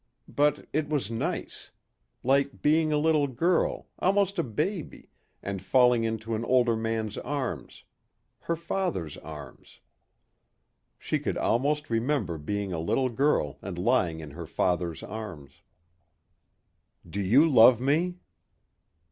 [0.27, 1.69] But it was nice.
[2.23, 5.09] Like being a little girl, almost a baby,
[5.43, 7.83] and falling into an older man's arms
[8.39, 9.79] her father's arms.
[10.97, 15.61] She could almost remember being a little girl and lying in her father's arms.
[17.07, 18.15] "Do you love me?"